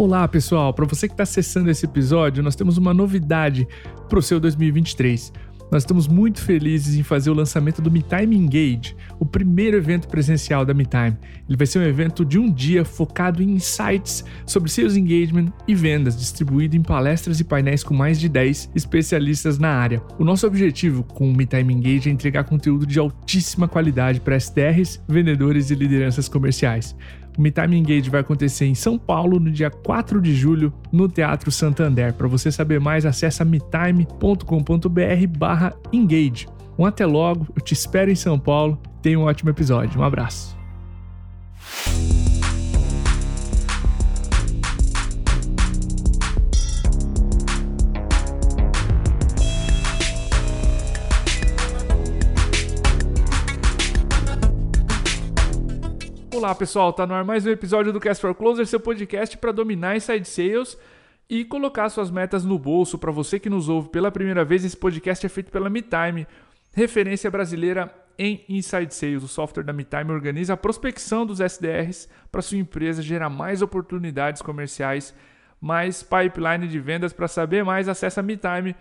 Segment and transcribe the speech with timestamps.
[0.00, 0.72] Olá, pessoal!
[0.72, 3.68] Para você que está acessando esse episódio, nós temos uma novidade
[4.08, 5.30] para o seu 2023.
[5.70, 10.64] Nós estamos muito felizes em fazer o lançamento do MeTime Engage, o primeiro evento presencial
[10.64, 11.18] da MeTime.
[11.46, 15.74] Ele vai ser um evento de um dia focado em insights sobre sales engagement e
[15.74, 20.02] vendas, distribuído em palestras e painéis com mais de 10 especialistas na área.
[20.18, 24.98] O nosso objetivo com o MeTime Engage é entregar conteúdo de altíssima qualidade para SDRs,
[25.06, 26.96] vendedores e lideranças comerciais.
[27.38, 31.50] O MeTime Engage vai acontecer em São Paulo no dia 4 de julho no Teatro
[31.50, 32.12] Santander.
[32.14, 34.06] Para você saber mais, acesse metime.com.br
[35.38, 36.46] barra engage.
[36.78, 38.78] Um até logo, eu te espero em São Paulo.
[39.02, 40.00] Tenha um ótimo episódio.
[40.00, 40.56] Um abraço.
[56.50, 59.52] Olá pessoal, tá no ar mais um episódio do Cast for Closer, seu podcast para
[59.52, 60.76] dominar inside sales
[61.28, 62.98] e colocar suas metas no bolso.
[62.98, 66.26] Para você que nos ouve pela primeira vez, esse podcast é feito pela MeTime,
[66.74, 69.22] referência brasileira em Inside Sales.
[69.22, 74.42] O software da MeTime organiza a prospecção dos SDRs para sua empresa gerar mais oportunidades
[74.42, 75.14] comerciais,
[75.60, 77.12] mais pipeline de vendas.
[77.12, 78.74] Para saber mais, acesse metime.com.br.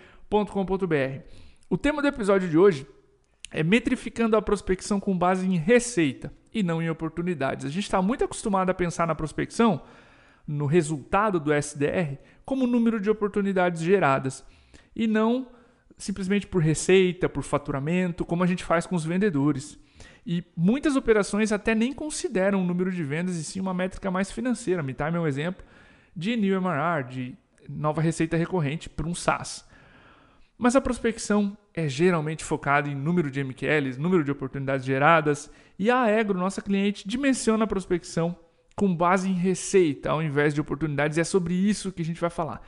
[1.69, 2.87] O tema do episódio de hoje
[3.51, 7.65] é metrificando a prospecção com base em receita e não em oportunidades.
[7.65, 9.81] A gente está muito acostumado a pensar na prospecção,
[10.47, 14.43] no resultado do SDR, como número de oportunidades geradas
[14.95, 15.47] e não
[15.97, 19.77] simplesmente por receita, por faturamento, como a gente faz com os vendedores.
[20.25, 24.31] E muitas operações até nem consideram o número de vendas e sim uma métrica mais
[24.31, 24.81] financeira.
[24.81, 25.63] MeTime é um exemplo
[26.15, 29.67] de New MRR, de nova receita recorrente para um SaaS.
[30.61, 35.89] Mas a prospecção é geralmente focada em número de MQLs, número de oportunidades geradas, e
[35.89, 38.37] a Egro, nossa cliente, dimensiona a prospecção
[38.75, 42.19] com base em receita ao invés de oportunidades, e é sobre isso que a gente
[42.19, 42.61] vai falar.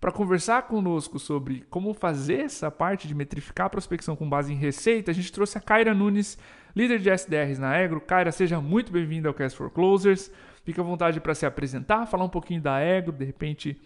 [0.00, 4.56] Para conversar conosco sobre como fazer essa parte de metrificar a prospecção com base em
[4.56, 6.38] receita, a gente trouxe a Kaira Nunes,
[6.74, 8.00] líder de SDRs na Egro.
[8.00, 10.30] Kaira, seja muito bem-vinda ao Cast for Closers.
[10.64, 13.78] Fique à vontade para se apresentar, falar um pouquinho da Egro, de repente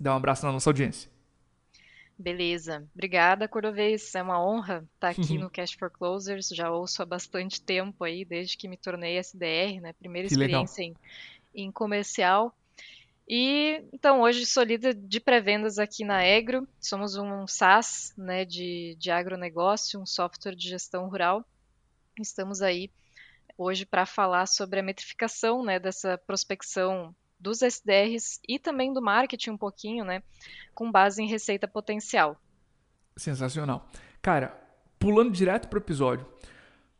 [0.00, 1.11] dar um abraço na nossa audiência.
[2.22, 2.88] Beleza.
[2.94, 4.14] Obrigada, Cordovez.
[4.14, 6.48] É uma honra estar aqui no Cash for Closers.
[6.48, 9.92] Já ouço há bastante tempo aí, desde que me tornei SDR, né?
[9.92, 10.94] Primeira que experiência em,
[11.52, 12.56] em, comercial.
[13.28, 16.66] E então hoje sou líder de pré-vendas aqui na Egro.
[16.78, 21.44] Somos um SaaS, né, de, de agronegócio, um software de gestão rural.
[22.20, 22.88] Estamos aí
[23.58, 29.50] hoje para falar sobre a metrificação, né, dessa prospecção dos SDRs e também do marketing
[29.50, 30.22] um pouquinho, né,
[30.74, 32.40] com base em receita potencial.
[33.16, 33.86] Sensacional.
[34.22, 34.56] Cara,
[34.98, 36.24] pulando direto para o episódio,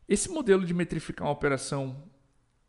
[0.07, 2.03] esse modelo de metrificar uma operação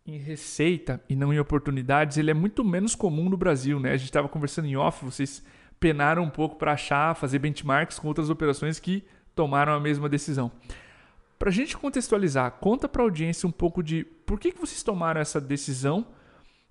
[0.06, 3.92] em receita e não em oportunidades, ele é muito menos comum no Brasil, né?
[3.92, 5.42] A gente estava conversando em off, vocês
[5.80, 9.04] penaram um pouco para achar, fazer benchmarks com outras operações que
[9.34, 10.52] tomaram a mesma decisão.
[11.38, 14.82] Para a gente contextualizar, conta para a audiência um pouco de por que, que vocês
[14.82, 16.06] tomaram essa decisão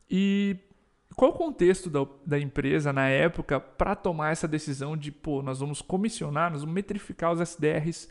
[0.10, 0.56] e
[1.16, 5.60] qual o contexto da, da empresa na época para tomar essa decisão de, pô, nós
[5.60, 8.10] vamos comissionar, nós vamos metrificar os SDRs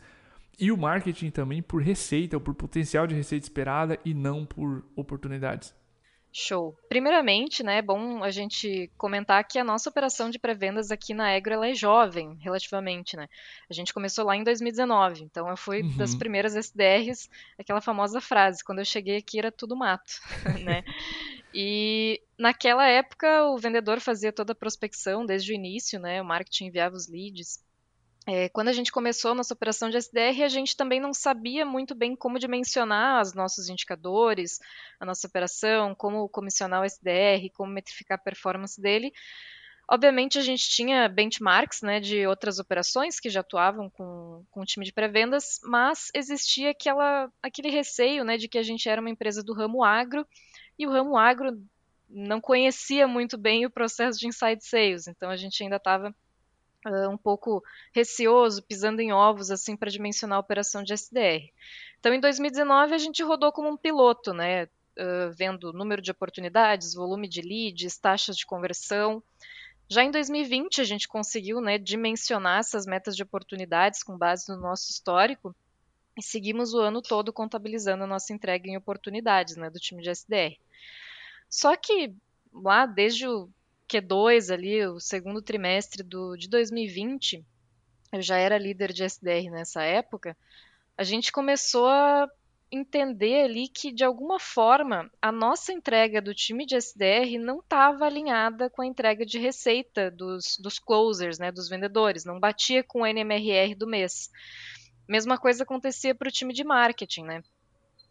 [0.59, 4.85] e o marketing também por receita, ou por potencial de receita esperada e não por
[4.95, 5.73] oportunidades?
[6.35, 6.75] Show.
[6.89, 11.31] Primeiramente, né, é bom a gente comentar que a nossa operação de pré-vendas aqui na
[11.31, 13.29] Egro ela é jovem, relativamente, né?
[13.69, 15.95] A gente começou lá em 2019, então eu fui uhum.
[15.95, 20.19] das primeiras SDRs, aquela famosa frase, quando eu cheguei aqui era tudo mato,
[20.65, 20.83] né?
[21.53, 26.19] E naquela época o vendedor fazia toda a prospecção desde o início, né?
[26.19, 27.62] O marketing enviava os leads.
[28.25, 31.65] É, quando a gente começou a nossa operação de SDR, a gente também não sabia
[31.65, 34.59] muito bem como dimensionar os nossos indicadores,
[34.97, 39.11] a nossa operação, como comissionar o SDR, como metrificar a performance dele.
[39.89, 44.65] Obviamente, a gente tinha benchmarks né, de outras operações que já atuavam com, com o
[44.65, 49.09] time de pré-vendas, mas existia aquela, aquele receio né, de que a gente era uma
[49.09, 50.25] empresa do ramo agro
[50.79, 51.61] e o ramo agro
[52.09, 56.15] não conhecia muito bem o processo de inside sales, então a gente ainda estava
[56.85, 57.63] uh, um pouco
[57.93, 61.51] receoso, pisando em ovos assim para dimensionar a operação de SDR.
[61.99, 66.93] Então em 2019 a gente rodou como um piloto, né, uh, vendo número de oportunidades,
[66.93, 69.23] volume de leads, taxas de conversão.
[69.89, 74.59] Já em 2020 a gente conseguiu né, dimensionar essas metas de oportunidades com base no
[74.59, 75.55] nosso histórico
[76.17, 80.09] e seguimos o ano todo contabilizando a nossa entrega em oportunidades né, do time de
[80.09, 80.57] SDR.
[81.49, 82.15] Só que
[82.53, 83.49] lá desde o
[83.87, 87.45] Q2 ali, o segundo trimestre do, de 2020,
[88.11, 90.37] eu já era líder de SDR nessa época,
[90.97, 92.27] a gente começou a
[92.71, 98.05] entender ali que, de alguma forma, a nossa entrega do time de SDR não estava
[98.05, 103.01] alinhada com a entrega de receita dos, dos closers, né, dos vendedores, não batia com
[103.01, 104.29] o NMRR do mês.
[105.07, 107.43] Mesma coisa acontecia para o time de marketing, né?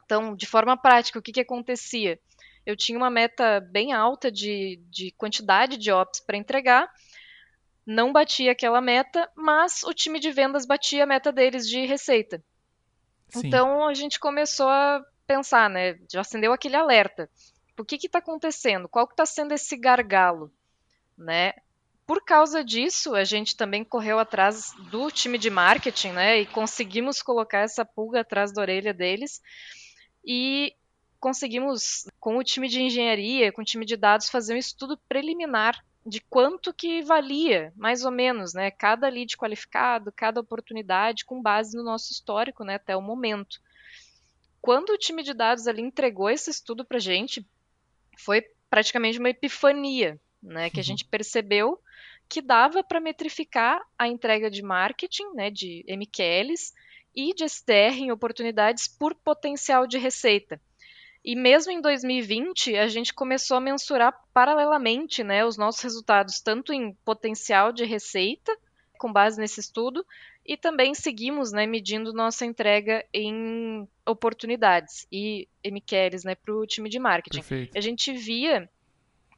[0.05, 2.21] Então, de forma prática, o que, que acontecia?
[2.64, 6.88] Eu tinha uma meta bem alta de, de quantidade de ops para entregar,
[7.85, 12.43] não batia aquela meta, mas o time de vendas batia a meta deles de receita.
[13.29, 13.47] Sim.
[13.47, 15.99] Então a gente começou a pensar, né?
[16.11, 17.29] Já acendeu aquele alerta.
[17.79, 18.88] O que está acontecendo?
[18.88, 20.53] Qual que está sendo esse gargalo?
[21.17, 21.55] Né?
[22.06, 26.41] Por causa disso, a gente também correu atrás do time de marketing, né?
[26.41, 29.41] E conseguimos colocar essa pulga atrás da orelha deles.
[30.25, 30.75] E
[31.23, 35.81] conseguimos, com o time de engenharia, com o time de dados, fazer um estudo preliminar
[36.05, 41.77] de quanto que valia, mais ou menos, né, cada lead qualificado, cada oportunidade, com base
[41.77, 43.61] no nosso histórico, né, até o momento.
[44.61, 47.47] Quando o time de dados ali entregou esse estudo para gente,
[48.19, 50.85] foi praticamente uma epifania, né, que a uhum.
[50.85, 51.81] gente percebeu
[52.29, 56.73] que dava para metrificar a entrega de marketing, né, de MQLs
[57.15, 60.61] e de SDR em oportunidades por potencial de receita.
[61.25, 66.73] E mesmo em 2020, a gente começou a mensurar paralelamente né, os nossos resultados, tanto
[66.73, 68.57] em potencial de receita,
[68.99, 70.05] com base nesse estudo,
[70.45, 76.89] e também seguimos né, medindo nossa entrega em oportunidades e MQLs né, para o time
[76.89, 77.39] de marketing.
[77.39, 77.79] Perfeito.
[77.79, 78.69] A gente via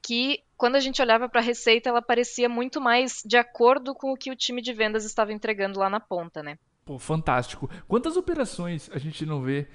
[0.02, 4.12] que quando a gente olhava para a receita, ela parecia muito mais de acordo com
[4.12, 6.58] o que o time de vendas estava entregando lá na ponta, né?
[6.84, 7.68] Pô, fantástico.
[7.88, 9.66] Quantas operações a gente não vê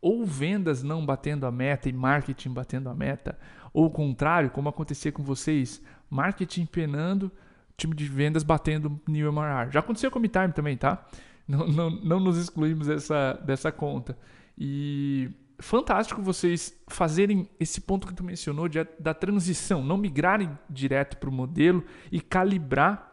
[0.00, 3.38] ou vendas não batendo a meta e marketing batendo a meta,
[3.72, 7.30] ou o contrário, como acontecia com vocês, marketing penando,
[7.76, 9.70] time de vendas batendo new MRR.
[9.70, 11.06] Já aconteceu com o MeTime também, tá?
[11.46, 14.18] Não, não, não nos excluímos dessa, dessa conta.
[14.56, 21.16] E fantástico vocês fazerem esse ponto que tu mencionou de, da transição, não migrarem direto
[21.16, 23.07] para o modelo e calibrar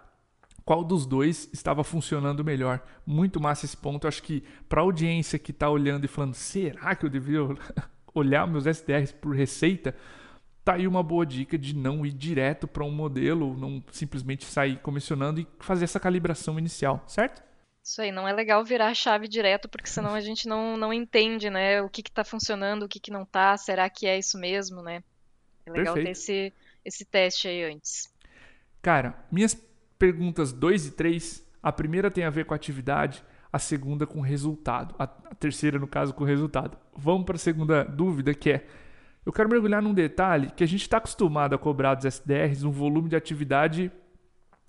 [0.66, 2.82] qual dos dois estava funcionando melhor.
[3.06, 4.08] Muito massa esse ponto.
[4.08, 7.42] Acho que para a audiência que está olhando e falando, será que eu devia
[8.14, 9.96] olhar meus SDRs por receita?
[10.64, 14.80] Tá aí uma boa dica de não ir direto para um modelo, não simplesmente sair
[14.80, 17.44] comissionando e fazer essa calibração inicial, certo?
[17.84, 20.92] Isso aí, não é legal virar a chave direto, porque senão a gente não, não
[20.92, 24.40] entende, né, o que está funcionando, o que, que não está, será que é isso
[24.40, 25.04] mesmo, né?
[25.68, 26.06] É legal Perfeito.
[26.06, 26.54] ter esse,
[26.84, 28.12] esse teste aí antes.
[28.82, 29.54] Cara, minhas
[30.06, 31.44] perguntas 2 e 3.
[31.64, 36.14] A primeira tem a ver com atividade, a segunda com resultado, a terceira, no caso,
[36.14, 36.78] com resultado.
[36.96, 38.68] Vamos para a segunda dúvida, que é:
[39.26, 42.70] eu quero mergulhar num detalhe que a gente está acostumado a cobrar dos SDRs um
[42.70, 43.92] volume de atividade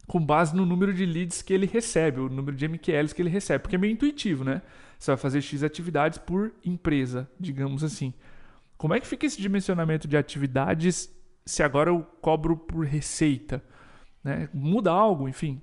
[0.06, 3.28] com base no número de leads que ele recebe, o número de MQLs que ele
[3.28, 4.62] recebe, porque é meio intuitivo, né?
[4.98, 8.14] Você vai fazer X atividades por empresa, digamos assim.
[8.78, 13.62] Como é que fica esse dimensionamento de atividades se agora eu cobro por receita?
[14.26, 14.49] Né?
[14.52, 15.62] Muda algo, enfim.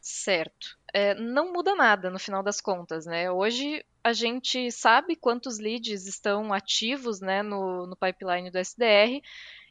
[0.00, 0.76] Certo.
[0.92, 3.30] É, não muda nada no final das contas, né?
[3.30, 9.22] Hoje a gente sabe quantos leads estão ativos né, no, no pipeline do SDR,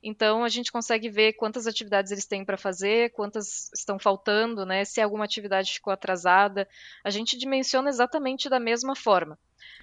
[0.02, 4.86] então a gente consegue ver quantas atividades eles têm para fazer, quantas estão faltando, né?
[4.86, 6.68] Se alguma atividade ficou atrasada.
[7.04, 9.38] A gente dimensiona exatamente da mesma forma.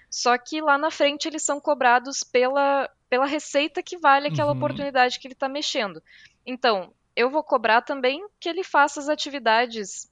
[0.08, 4.56] Só que lá na frente eles são cobrados pela, pela receita que vale aquela uhum.
[4.56, 6.02] oportunidade que ele está mexendo.
[6.44, 10.10] Então, eu vou cobrar também que ele faça as atividades.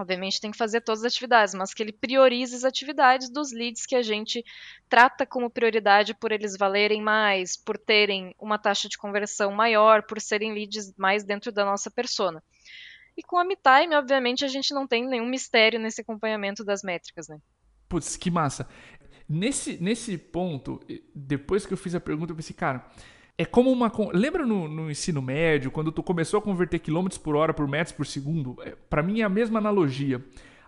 [0.00, 3.84] Obviamente tem que fazer todas as atividades, mas que ele priorize as atividades dos leads
[3.84, 4.44] que a gente
[4.88, 10.20] trata como prioridade por eles valerem mais, por terem uma taxa de conversão maior, por
[10.20, 12.42] serem leads mais dentro da nossa persona.
[13.16, 17.26] E com a MeTime, obviamente, a gente não tem nenhum mistério nesse acompanhamento das métricas,
[17.26, 17.40] né?
[17.88, 18.68] Putz, que massa.
[19.28, 20.78] Nesse, nesse ponto,
[21.12, 22.88] depois que eu fiz a pergunta, eu pensei, cara,
[23.38, 23.90] é como uma.
[24.12, 27.92] Lembra no, no, ensino médio, quando tu começou a converter quilômetros por hora por metros
[27.92, 28.56] por segundo?
[28.62, 30.20] É, Para mim é a mesma analogia.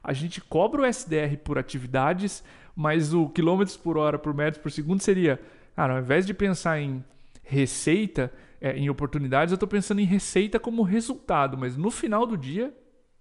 [0.02, 4.70] A gente cobra o SDR por atividades, mas o quilômetros por hora por metros por
[4.70, 5.40] segundo seria.
[5.74, 7.04] Cara, ao invés de pensar em
[7.42, 12.36] receita, é, em oportunidades, eu estou pensando em receita como resultado, mas no final do
[12.36, 12.72] dia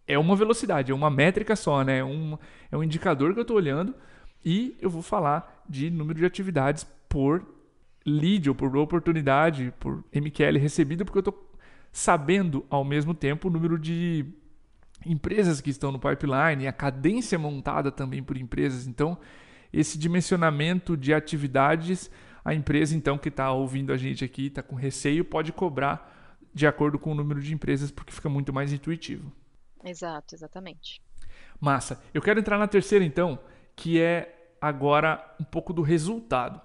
[0.05, 1.99] é uma velocidade, é uma métrica só, né?
[1.99, 2.37] É um,
[2.71, 3.95] é um indicador que eu estou olhando
[4.45, 7.58] e eu vou falar de número de atividades por
[8.09, 11.49] lead ou por oportunidade, por MQL recebido, porque eu estou
[11.91, 14.25] sabendo ao mesmo tempo o número de
[15.05, 18.87] empresas que estão no pipeline, a cadência montada também por empresas.
[18.87, 19.17] Então,
[19.71, 22.09] esse dimensionamento de atividades,
[22.43, 26.65] a empresa então que está ouvindo a gente aqui, está com receio, pode cobrar de
[26.65, 29.31] acordo com o número de empresas, porque fica muito mais intuitivo.
[29.83, 31.01] Exato, exatamente.
[31.59, 32.01] Massa.
[32.13, 33.39] Eu quero entrar na terceira então,
[33.75, 36.61] que é agora um pouco do resultado.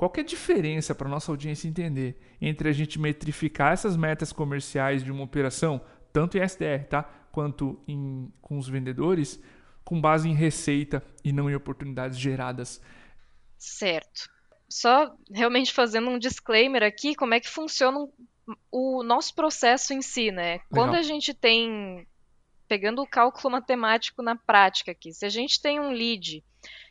[0.00, 5.04] Qual é a diferença para nossa audiência entender entre a gente metrificar essas metas comerciais
[5.04, 5.78] de uma operação,
[6.10, 7.02] tanto em SDR, tá?
[7.30, 9.38] quanto em, com os vendedores,
[9.84, 12.80] com base em receita e não em oportunidades geradas?
[13.58, 14.30] Certo.
[14.66, 18.08] Só realmente fazendo um disclaimer aqui, como é que funciona
[18.72, 20.52] o nosso processo em si, né?
[20.52, 20.64] Legal.
[20.70, 22.06] Quando a gente tem
[22.66, 26.42] pegando o cálculo matemático na prática aqui, se a gente tem um lead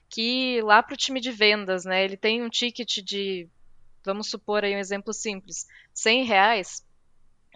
[0.09, 3.47] que lá para o time de vendas, né, ele tem um ticket de,
[4.03, 6.85] vamos supor aí um exemplo simples, 100 reais,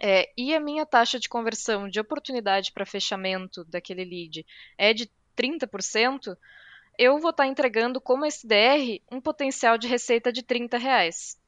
[0.00, 4.44] é, e a minha taxa de conversão de oportunidade para fechamento daquele lead
[4.76, 6.36] é de 30%,
[6.98, 11.38] eu vou estar tá entregando como SDR um potencial de receita de 30 reais.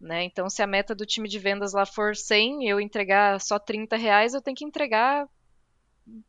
[0.00, 0.24] Né?
[0.24, 3.96] Então, se a meta do time de vendas lá for 100 eu entregar só 30
[3.96, 5.28] reais, eu tenho que entregar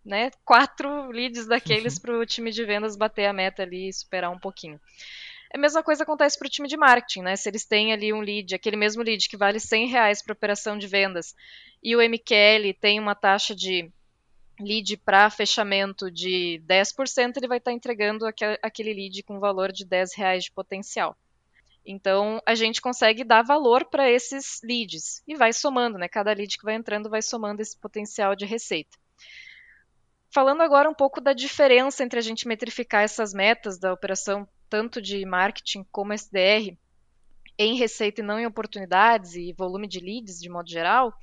[0.03, 2.01] né, quatro leads daqueles uhum.
[2.01, 4.79] para o time de vendas bater a meta ali e superar um pouquinho.
[5.53, 7.35] A mesma coisa acontece para o time de marketing, né?
[7.35, 10.77] Se eles têm ali um lead, aquele mesmo lead que vale 100 reais para operação
[10.77, 11.35] de vendas,
[11.83, 13.91] e o MQL tem uma taxa de
[14.59, 18.25] lead para fechamento de 10%, ele vai estar tá entregando
[18.61, 21.17] aquele lead com valor de 10 reais de potencial.
[21.85, 26.07] Então, a gente consegue dar valor para esses leads e vai somando, né?
[26.07, 29.00] Cada lead que vai entrando vai somando esse potencial de receita.
[30.33, 35.01] Falando agora um pouco da diferença entre a gente metrificar essas metas da operação, tanto
[35.01, 36.77] de marketing como SDR,
[37.57, 41.13] em receita e não em oportunidades e volume de leads de modo geral,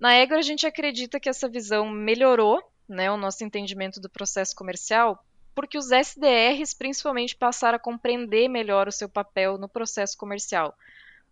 [0.00, 4.56] na Ego a gente acredita que essa visão melhorou né, o nosso entendimento do processo
[4.56, 5.22] comercial,
[5.54, 10.74] porque os SDRs principalmente passaram a compreender melhor o seu papel no processo comercial.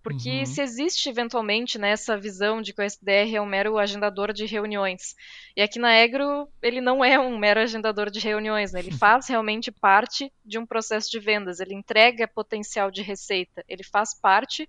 [0.06, 0.46] Porque uhum.
[0.46, 4.46] se existe eventualmente né, essa visão de que o SDR é um mero agendador de
[4.46, 5.16] reuniões,
[5.56, 8.78] e aqui na Egro ele não é um mero agendador de reuniões, né?
[8.78, 13.82] ele faz realmente parte de um processo de vendas, ele entrega potencial de receita, ele
[13.82, 14.68] faz parte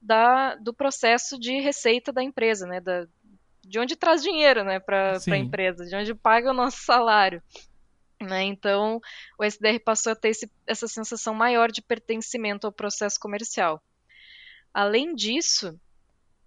[0.00, 2.80] da, do processo de receita da empresa, né?
[2.80, 3.08] Da,
[3.64, 7.42] de onde traz dinheiro né, para a empresa, de onde paga o nosso salário.
[8.22, 8.44] Né?
[8.44, 9.00] Então,
[9.36, 13.82] o SDR passou a ter esse, essa sensação maior de pertencimento ao processo comercial.
[14.76, 15.80] Além disso,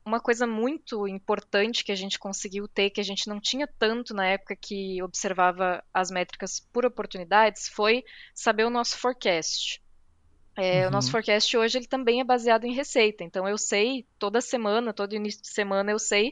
[0.06, 4.14] uma coisa muito importante que a gente conseguiu ter, que a gente não tinha tanto
[4.14, 8.04] na época que observava as métricas por oportunidades, foi
[8.36, 9.82] saber o nosso forecast.
[10.56, 10.90] É, uhum.
[10.90, 13.24] O nosso forecast hoje ele também é baseado em receita.
[13.24, 16.32] Então eu sei, toda semana, todo início de semana, eu sei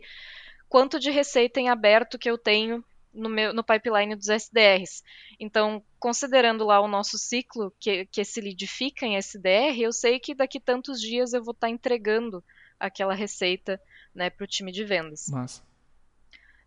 [0.69, 5.03] quanto de receita em aberto que eu tenho no, meu, no pipeline dos SDRs.
[5.39, 10.19] Então, considerando lá o nosso ciclo, que, que esse lead fica em SDR, eu sei
[10.19, 12.43] que daqui tantos dias eu vou estar tá entregando
[12.79, 13.81] aquela receita
[14.13, 15.27] né, para o time de vendas.
[15.29, 15.63] Massa.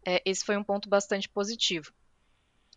[0.04, 1.92] É, esse foi um ponto bastante positivo.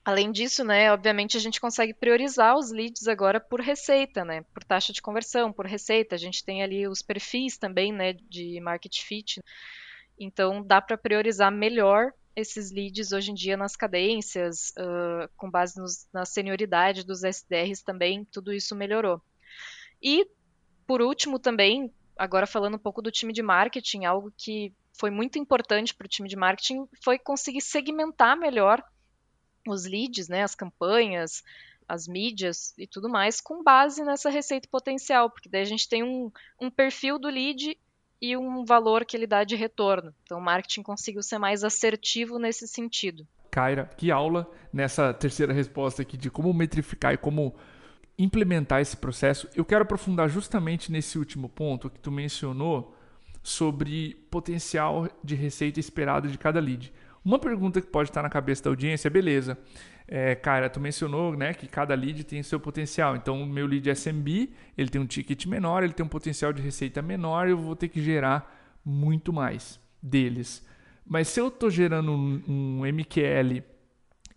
[0.06, 4.62] Além disso, né, obviamente a gente consegue priorizar os leads agora por receita, né, por
[4.64, 6.16] taxa de conversão, por receita.
[6.16, 9.42] A gente tem ali os perfis também, né, de market fit.
[10.20, 15.80] Então dá para priorizar melhor esses leads hoje em dia nas cadências, uh, com base
[15.80, 19.22] nos, na senioridade dos SDRs também, tudo isso melhorou.
[20.02, 20.28] E,
[20.86, 25.40] por último, também, agora falando um pouco do time de marketing, algo que foi muito
[25.40, 28.84] importante para o time de marketing foi conseguir segmentar melhor
[29.68, 31.44] os leads, né, as campanhas,
[31.88, 36.04] as mídias e tudo mais, com base nessa receita potencial, porque daí a gente tem
[36.04, 37.78] um, um perfil do lead
[38.24, 40.14] e um valor que ele dá de retorno.
[40.24, 43.28] Então, o marketing conseguiu ser mais assertivo nesse sentido.
[43.52, 47.54] Kaira, que aula nessa terceira resposta aqui de como metrificar e como
[48.18, 49.50] implementar esse processo.
[49.54, 52.96] Eu quero aprofundar justamente nesse último ponto que tu mencionou
[53.44, 56.94] sobre potencial de receita esperado de cada lead.
[57.26, 59.58] Uma pergunta que pode estar na cabeça da audiência é, beleza,
[60.16, 63.16] é, cara, tu mencionou né, que cada lead tem seu potencial.
[63.16, 66.62] Então, o meu lead SMB, ele tem um ticket menor, ele tem um potencial de
[66.62, 70.64] receita menor, eu vou ter que gerar muito mais deles.
[71.04, 73.64] Mas se eu estou gerando um, um MQL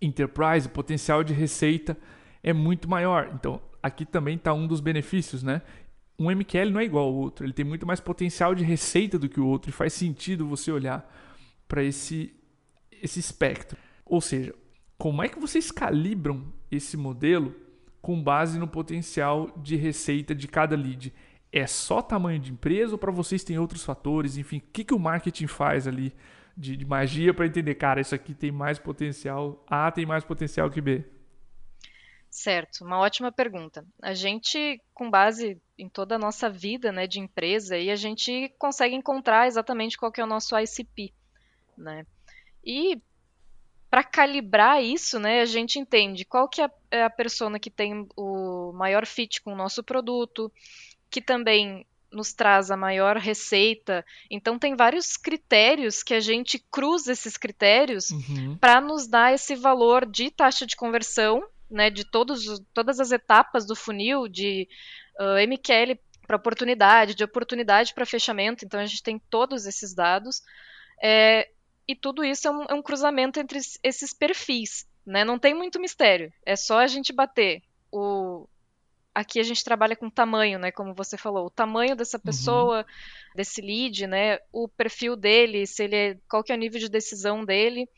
[0.01, 1.95] Enterprise, o potencial de receita
[2.43, 3.31] é muito maior.
[3.35, 5.61] Então, aqui também está um dos benefícios, né?
[6.19, 9.29] Um MQL não é igual ao outro, ele tem muito mais potencial de receita do
[9.29, 11.07] que o outro e faz sentido você olhar
[11.69, 12.35] para esse,
[12.91, 13.77] esse espectro.
[14.07, 14.55] Ou seja,
[14.99, 17.55] como é que vocês calibram esse modelo
[18.01, 21.13] com base no potencial de receita de cada lead?
[21.53, 24.37] É só tamanho de empresa ou para vocês tem outros fatores?
[24.37, 26.15] Enfim, o que, que o marketing faz ali
[26.57, 30.71] de, de magia para entender, cara, isso aqui tem mais potencial, A tem mais potencial
[30.71, 31.05] que B?
[32.31, 33.85] Certo, uma ótima pergunta.
[34.03, 38.53] A gente, com base em toda a nossa vida né, de empresa, aí a gente
[38.59, 41.13] consegue encontrar exatamente qual que é o nosso ICP.
[41.77, 42.07] Né?
[42.65, 43.01] E
[43.97, 48.07] para calibrar isso, né, a gente entende qual que é, é a persona que tem
[48.15, 50.53] o maior fit com o nosso produto,
[51.09, 54.05] que também nos traz a maior receita.
[54.31, 58.59] Então tem vários critérios que a gente cruza esses critérios uhum.
[58.59, 63.65] para nos dar esse valor de taxa de conversão, né, de todos, todas as etapas
[63.65, 64.69] do funil, de
[65.19, 68.63] uh, MQL para oportunidade, de oportunidade para fechamento.
[68.63, 70.43] Então a gente tem todos esses dados.
[71.03, 71.49] É,
[71.89, 74.87] e tudo isso é um, é um cruzamento entre esses perfis.
[75.05, 75.25] Né?
[75.25, 76.33] Não tem muito mistério.
[76.45, 77.63] É só a gente bater
[77.93, 78.49] o,
[79.17, 80.71] aqui a gente trabalha com tamanho, né?
[80.71, 82.23] Como você falou, o tamanho dessa uhum.
[82.23, 82.85] pessoa, uhum.
[83.35, 84.39] desse lead, né?
[84.53, 87.89] O perfil dele, se ele é, qual que é o nível de decisão dele,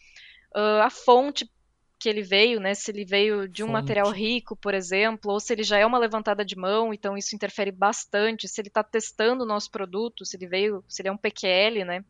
[0.55, 1.51] uh, a fonte
[1.99, 2.73] que ele veio, né?
[2.75, 3.73] Se ele veio de um fonte.
[3.73, 7.35] material rico, por exemplo, ou se ele já é uma levantada de mão, então isso
[7.35, 8.47] interfere bastante.
[8.47, 11.85] Se ele está testando o nosso produto, se ele veio, se ele é um PQL,
[11.85, 12.05] né?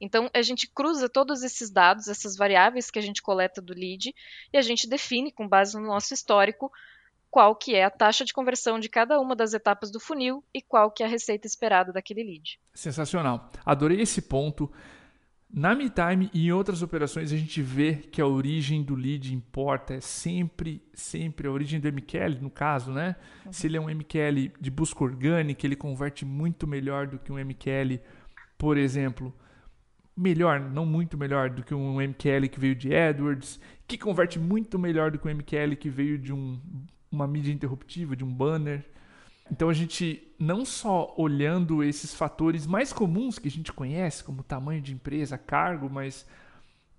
[0.00, 4.14] Então, a gente cruza todos esses dados, essas variáveis que a gente coleta do lead,
[4.52, 6.70] e a gente define, com base no nosso histórico,
[7.30, 10.62] qual que é a taxa de conversão de cada uma das etapas do funil e
[10.62, 12.58] qual que é a receita esperada daquele lead.
[12.72, 13.50] Sensacional.
[13.64, 14.72] Adorei esse ponto.
[15.48, 19.94] Na MeTime e em outras operações a gente vê que a origem do lead importa,
[19.94, 23.16] é sempre, sempre a origem do MQL, no caso, né?
[23.44, 23.52] Uhum.
[23.52, 27.38] Se ele é um MQL de busca orgânica, ele converte muito melhor do que um
[27.38, 28.00] MQL,
[28.58, 29.32] por exemplo,
[30.16, 34.78] melhor, não muito melhor do que um MQL que veio de AdWords, que converte muito
[34.78, 36.58] melhor do que um MQL que veio de um
[37.10, 38.84] uma mídia interruptiva, de um banner.
[39.50, 44.42] Então a gente não só olhando esses fatores mais comuns que a gente conhece, como
[44.42, 46.26] tamanho de empresa, cargo, mas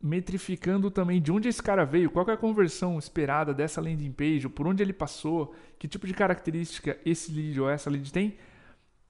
[0.02, 4.48] metrificando também de onde esse cara veio, qual é a conversão esperada dessa landing page,
[4.48, 8.38] por onde ele passou, que tipo de característica esse lead ou essa lead tem,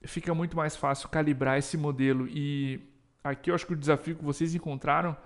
[0.02, 2.26] fica muito mais fácil calibrar esse modelo.
[2.28, 2.80] E
[3.22, 5.16] aqui eu acho que o desafio que vocês encontraram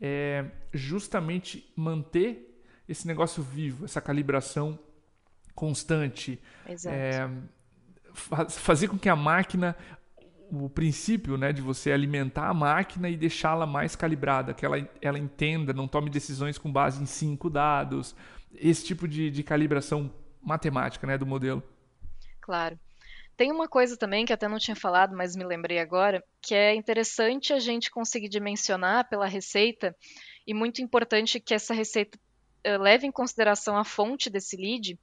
[0.00, 4.78] é justamente manter esse negócio vivo, essa calibração
[5.54, 6.40] constante.
[6.86, 7.28] É,
[8.48, 9.76] fazer com que a máquina,
[10.50, 15.18] o princípio né, de você alimentar a máquina e deixá-la mais calibrada, que ela, ela
[15.18, 18.14] entenda, não tome decisões com base em cinco dados,
[18.54, 20.12] esse tipo de, de calibração
[20.42, 21.62] matemática né, do modelo.
[22.40, 22.78] Claro.
[23.36, 26.74] Tem uma coisa também que até não tinha falado, mas me lembrei agora, que é
[26.74, 29.96] interessante a gente conseguir dimensionar pela receita
[30.46, 32.18] e muito importante que essa receita
[32.66, 34.98] uh, leve em consideração a fonte desse lead,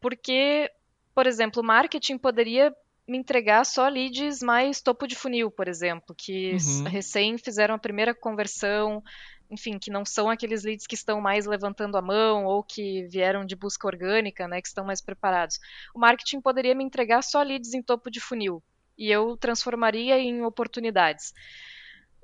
[0.00, 0.70] porque,
[1.14, 2.74] por exemplo, o marketing poderia
[3.06, 6.84] me entregar só leads mais topo de funil, por exemplo, que uhum.
[6.84, 9.02] recém fizeram a primeira conversão,
[9.50, 13.44] enfim, que não são aqueles leads que estão mais levantando a mão ou que vieram
[13.44, 15.58] de busca orgânica, né, que estão mais preparados.
[15.94, 18.62] O marketing poderia me entregar só leads em topo de funil
[18.96, 21.32] e eu transformaria em oportunidades.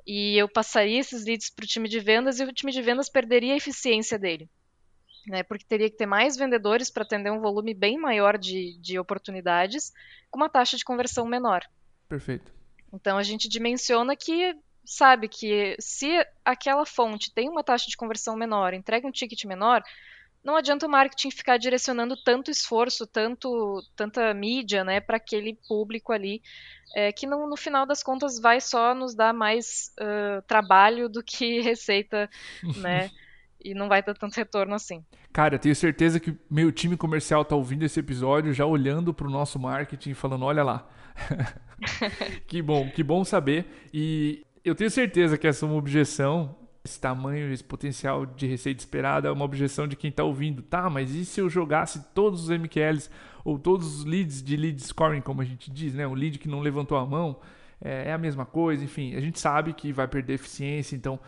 [0.07, 3.09] E eu passaria esses leads para o time de vendas e o time de vendas
[3.09, 4.51] perderia a eficiência dele
[5.27, 8.99] né, porque teria que ter mais vendedores para atender um volume bem maior de, de
[8.99, 9.93] oportunidades,
[10.31, 11.63] com uma taxa de conversão menor.
[12.09, 12.53] Perfeito.
[12.93, 18.37] Então a gente dimensiona que sabe que se aquela fonte tem uma taxa de conversão
[18.37, 19.83] menor, entrega um ticket menor,
[20.45, 26.13] não adianta o marketing ficar direcionando tanto esforço, tanto tanta mídia, né, para aquele público
[26.13, 26.43] ali,
[26.95, 31.23] é, que no, no, final das contas vai só nos dar mais uh, trabalho do
[31.23, 32.29] que receita,
[32.77, 33.11] né?
[33.65, 35.05] e não vai ter tanto retorno assim.
[35.33, 39.27] Cara, eu tenho certeza que meu time comercial tá ouvindo esse episódio já olhando para
[39.27, 40.89] o nosso marketing falando, olha lá.
[42.47, 43.65] que bom, que bom saber.
[43.95, 48.81] E eu tenho certeza que essa é uma objeção, esse tamanho, esse potencial de receita
[48.81, 50.63] esperada é uma objeção de quem está ouvindo.
[50.63, 53.11] Tá, mas e se eu jogasse todos os MQLs
[53.45, 56.07] ou todos os leads de lead scoring, como a gente diz, né?
[56.07, 57.41] Um lead que não levantou a mão,
[57.81, 61.19] é, é a mesma coisa, enfim, a gente sabe que vai perder eficiência, então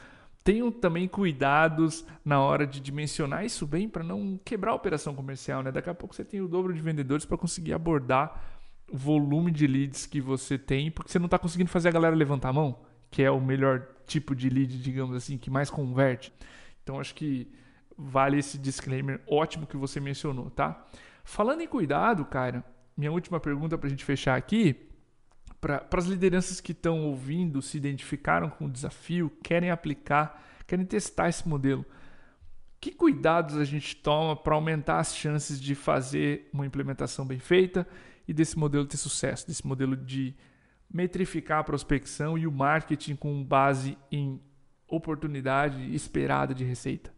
[0.44, 5.62] Tenham também cuidados na hora de dimensionar isso bem para não quebrar a operação comercial,
[5.62, 5.72] né?
[5.72, 8.44] Daqui a pouco você tem o dobro de vendedores para conseguir abordar
[8.92, 12.14] o volume de leads que você tem, porque você não está conseguindo fazer a galera
[12.14, 12.76] levantar a mão,
[13.14, 16.32] que é o melhor tipo de lead, digamos assim, que mais converte.
[16.82, 17.46] Então acho que
[17.96, 20.84] vale esse disclaimer ótimo que você mencionou, tá?
[21.22, 22.64] Falando em cuidado, cara,
[22.96, 24.88] minha última pergunta para a gente fechar aqui
[25.60, 31.28] para as lideranças que estão ouvindo, se identificaram com o desafio, querem aplicar, querem testar
[31.28, 31.86] esse modelo,
[32.80, 37.86] que cuidados a gente toma para aumentar as chances de fazer uma implementação bem feita
[38.26, 40.34] e desse modelo ter sucesso, desse modelo de
[40.92, 44.40] metrificar a prospecção e o marketing com base em
[44.88, 47.12] oportunidade esperada de receita?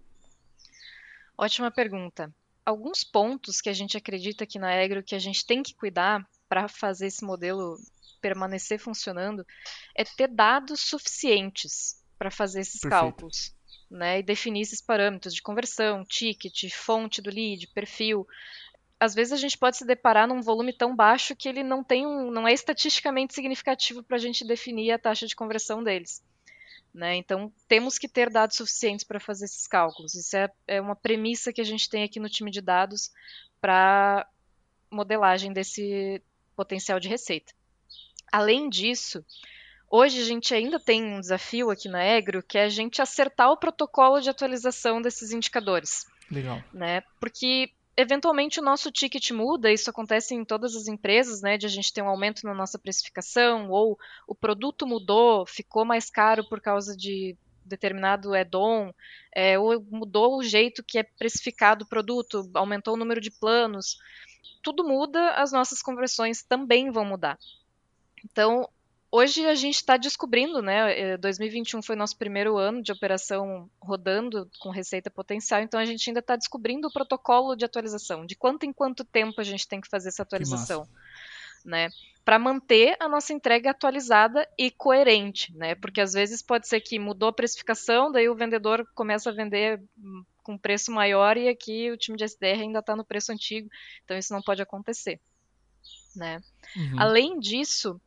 [1.36, 2.34] Ótima pergunta.
[2.64, 6.26] Alguns pontos que a gente acredita aqui na Egro que a gente tem que cuidar
[6.48, 7.76] para fazer esse modelo
[8.20, 9.46] permanecer funcionando
[9.94, 13.00] é ter dados suficientes para fazer esses Perfeito.
[13.00, 13.54] cálculos.
[13.88, 18.26] né, e definir esses parâmetros de conversão, ticket, fonte do lead, perfil.
[18.98, 22.06] Às vezes a gente pode se deparar num volume tão baixo que ele não tem
[22.06, 26.22] um, não é estatisticamente significativo para a gente definir a taxa de conversão deles.
[26.94, 27.16] Né?
[27.16, 30.14] Então, temos que ter dados suficientes para fazer esses cálculos.
[30.14, 33.12] Isso é, é, uma premissa que a gente tem aqui no time de dados
[33.60, 34.26] para
[34.90, 36.22] modelagem desse
[36.56, 37.52] potencial de receita.
[38.32, 39.22] Além disso,
[39.90, 43.50] hoje a gente ainda tem um desafio aqui na Egro, que é a gente acertar
[43.50, 46.06] o protocolo de atualização desses indicadores.
[46.30, 46.64] Legal.
[46.72, 47.02] Né?
[47.20, 51.68] Porque eventualmente o nosso ticket muda, isso acontece em todas as empresas, né, de a
[51.68, 56.60] gente ter um aumento na nossa precificação, ou o produto mudou, ficou mais caro por
[56.60, 58.92] causa de determinado add-on,
[59.34, 63.96] é, ou mudou o jeito que é precificado o produto, aumentou o número de planos.
[64.62, 67.38] Tudo muda, as nossas conversões também vão mudar.
[68.24, 68.68] Então,
[69.10, 71.16] hoje a gente está descobrindo, né?
[71.16, 76.08] 2021 eh, foi nosso primeiro ano de operação rodando com receita potencial, então a gente
[76.08, 79.80] ainda está descobrindo o protocolo de atualização, de quanto em quanto tempo a gente tem
[79.80, 80.88] que fazer essa atualização,
[81.64, 81.88] né?
[82.24, 85.74] Para manter a nossa entrega atualizada e coerente, né?
[85.76, 89.80] Porque às vezes pode ser que mudou a precificação, daí o vendedor começa a vender
[90.42, 93.68] com preço maior e aqui o time de SDR ainda está no preço antigo,
[94.04, 95.20] então isso não pode acontecer,
[96.14, 96.40] né?
[96.76, 97.00] Uhum.
[97.00, 98.00] Além disso,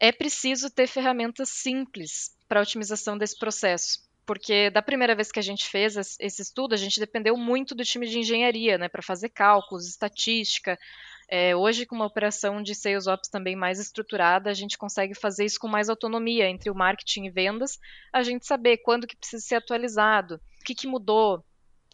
[0.00, 4.06] é preciso ter ferramentas simples para a otimização desse processo.
[4.24, 7.84] Porque da primeira vez que a gente fez esse estudo, a gente dependeu muito do
[7.84, 10.78] time de engenharia, né, para fazer cálculos, estatística.
[11.30, 15.46] É, hoje, com uma operação de sales ops também mais estruturada, a gente consegue fazer
[15.46, 17.78] isso com mais autonomia entre o marketing e vendas,
[18.12, 21.44] a gente saber quando que precisa ser atualizado, o que, que mudou,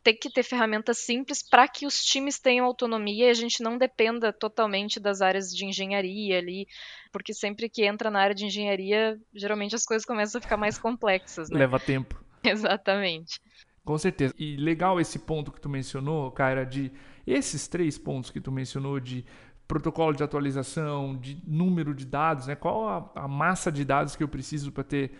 [0.04, 3.78] tem que ter ferramentas simples para que os times tenham autonomia e a gente não
[3.78, 6.68] dependa totalmente das áreas de engenharia ali,
[7.10, 10.76] porque sempre que entra na área de engenharia, geralmente as coisas começam a ficar mais
[10.76, 11.58] complexas, né?
[11.58, 12.22] Leva tempo.
[12.44, 13.40] Exatamente.
[13.82, 14.34] Com certeza.
[14.38, 16.92] E legal esse ponto que tu mencionou, cara, de
[17.26, 19.24] esses três pontos que tu mencionou de
[19.66, 22.54] protocolo de atualização, de número de dados, né?
[22.54, 25.12] Qual a, a massa de dados que eu preciso para ter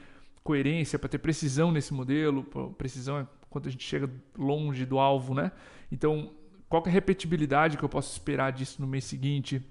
[0.43, 2.45] coerência, para ter precisão nesse modelo?
[2.77, 5.53] Precisão é quando a gente chega longe do alvo, né?
[5.93, 6.33] Então,
[6.69, 9.63] qual é a repetibilidade que eu posso esperar disso no mês seguinte?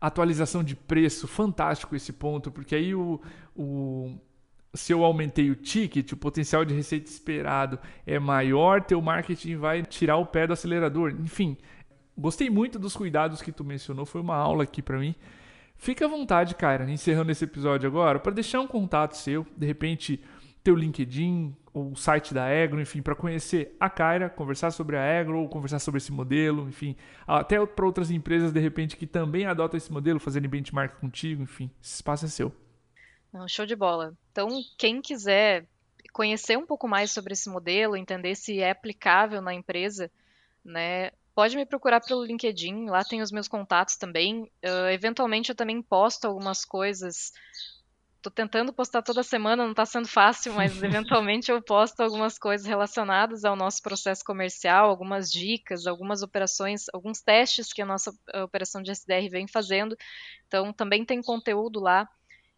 [0.00, 3.20] Atualização de preço, fantástico esse ponto, porque aí o,
[3.54, 4.16] o
[4.72, 9.82] se eu aumentei o ticket, o potencial de receita esperado é maior, teu marketing vai
[9.82, 11.10] tirar o pé do acelerador.
[11.20, 11.58] Enfim,
[12.16, 15.14] gostei muito dos cuidados que tu mencionou, foi uma aula aqui para mim.
[15.76, 20.18] Fica à vontade, cara, encerrando esse episódio agora, para deixar um contato seu, de repente
[20.62, 25.38] teu LinkedIn, o site da Egro, enfim, para conhecer a Kyra, conversar sobre a Egro,
[25.38, 26.96] ou conversar sobre esse modelo, enfim,
[27.26, 31.70] até para outras empresas de repente que também adotam esse modelo, fazendo benchmark contigo, enfim,
[31.82, 32.54] esse espaço é seu.
[33.32, 34.14] Não, show de bola.
[34.32, 35.66] Então, quem quiser
[36.12, 40.10] conhecer um pouco mais sobre esse modelo, entender se é aplicável na empresa,
[40.64, 44.42] né, pode me procurar pelo LinkedIn, lá tem os meus contatos também.
[44.64, 47.32] Uh, eventualmente eu também posto algumas coisas
[48.22, 52.66] tô tentando postar toda semana, não está sendo fácil, mas eventualmente eu posto algumas coisas
[52.66, 58.12] relacionadas ao nosso processo comercial, algumas dicas, algumas operações, alguns testes que a nossa
[58.44, 59.96] operação de SDR vem fazendo.
[60.46, 62.08] Então também tem conteúdo lá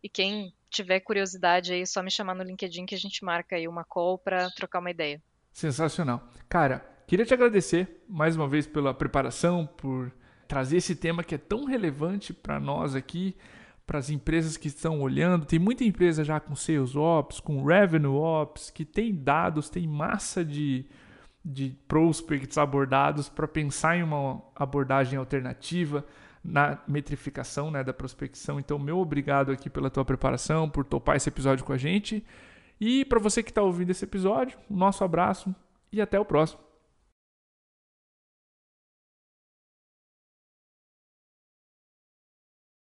[0.02, 3.56] e quem tiver curiosidade aí, é só me chamar no LinkedIn que a gente marca
[3.56, 5.22] aí uma call para trocar uma ideia.
[5.52, 6.26] Sensacional.
[6.48, 10.10] Cara, queria te agradecer mais uma vez pela preparação, por
[10.48, 13.36] trazer esse tema que é tão relevante para nós aqui
[13.86, 15.46] para as empresas que estão olhando.
[15.46, 20.44] Tem muita empresa já com Sales Ops, com Revenue Ops, que tem dados, tem massa
[20.44, 20.86] de,
[21.44, 26.04] de prospects abordados para pensar em uma abordagem alternativa
[26.44, 28.58] na metrificação né, da prospecção.
[28.58, 32.24] Então, meu obrigado aqui pela tua preparação, por topar esse episódio com a gente.
[32.80, 35.54] E para você que está ouvindo esse episódio, um nosso abraço
[35.92, 36.71] e até o próximo.